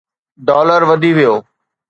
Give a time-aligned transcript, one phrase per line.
[0.47, 1.35] dollar وڌي ويو